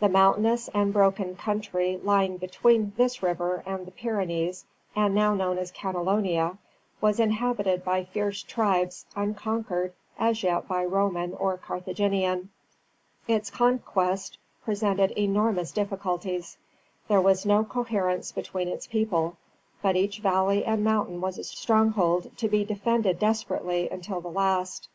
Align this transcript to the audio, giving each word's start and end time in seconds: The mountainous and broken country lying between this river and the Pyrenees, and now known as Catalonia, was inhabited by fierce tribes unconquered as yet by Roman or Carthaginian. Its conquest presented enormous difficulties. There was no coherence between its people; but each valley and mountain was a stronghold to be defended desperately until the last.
The 0.00 0.08
mountainous 0.08 0.68
and 0.74 0.92
broken 0.92 1.36
country 1.36 2.00
lying 2.02 2.36
between 2.36 2.94
this 2.96 3.22
river 3.22 3.62
and 3.64 3.86
the 3.86 3.92
Pyrenees, 3.92 4.64
and 4.96 5.14
now 5.14 5.34
known 5.34 5.56
as 5.56 5.70
Catalonia, 5.70 6.58
was 7.00 7.20
inhabited 7.20 7.84
by 7.84 8.02
fierce 8.02 8.42
tribes 8.42 9.06
unconquered 9.14 9.92
as 10.18 10.42
yet 10.42 10.66
by 10.66 10.84
Roman 10.84 11.32
or 11.34 11.56
Carthaginian. 11.58 12.50
Its 13.28 13.50
conquest 13.50 14.36
presented 14.64 15.12
enormous 15.12 15.70
difficulties. 15.70 16.58
There 17.06 17.20
was 17.20 17.46
no 17.46 17.62
coherence 17.62 18.32
between 18.32 18.66
its 18.66 18.88
people; 18.88 19.36
but 19.80 19.94
each 19.94 20.18
valley 20.18 20.64
and 20.64 20.82
mountain 20.82 21.20
was 21.20 21.38
a 21.38 21.44
stronghold 21.44 22.36
to 22.38 22.48
be 22.48 22.64
defended 22.64 23.20
desperately 23.20 23.88
until 23.90 24.20
the 24.20 24.26
last. 24.28 24.88